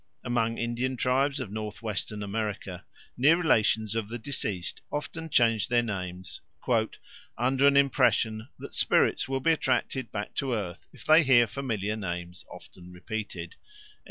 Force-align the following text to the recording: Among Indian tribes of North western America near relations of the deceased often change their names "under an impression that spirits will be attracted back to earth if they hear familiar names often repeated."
Among 0.23 0.57
Indian 0.57 0.97
tribes 0.97 1.39
of 1.39 1.51
North 1.51 1.83
western 1.83 2.23
America 2.23 2.83
near 3.15 3.37
relations 3.37 3.93
of 3.93 4.07
the 4.09 4.17
deceased 4.17 4.81
often 4.91 5.29
change 5.29 5.67
their 5.67 5.83
names 5.83 6.41
"under 7.37 7.67
an 7.67 7.77
impression 7.77 8.47
that 8.57 8.73
spirits 8.73 9.29
will 9.29 9.41
be 9.41 9.51
attracted 9.51 10.11
back 10.11 10.33
to 10.37 10.53
earth 10.55 10.87
if 10.91 11.05
they 11.05 11.21
hear 11.21 11.45
familiar 11.45 11.95
names 11.95 12.43
often 12.49 12.91
repeated." 12.91 13.57